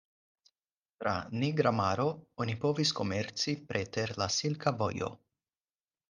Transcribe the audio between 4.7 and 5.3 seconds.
Vojo.